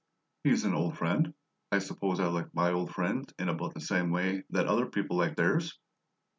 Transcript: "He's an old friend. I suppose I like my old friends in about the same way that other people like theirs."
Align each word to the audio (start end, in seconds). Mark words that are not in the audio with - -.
"He's 0.43 0.63
an 0.65 0.73
old 0.73 0.97
friend. 0.97 1.31
I 1.71 1.77
suppose 1.77 2.19
I 2.19 2.25
like 2.25 2.51
my 2.55 2.71
old 2.71 2.89
friends 2.89 3.31
in 3.37 3.49
about 3.49 3.75
the 3.75 3.81
same 3.81 4.09
way 4.09 4.45
that 4.49 4.65
other 4.65 4.87
people 4.87 5.15
like 5.15 5.35
theirs." 5.35 5.77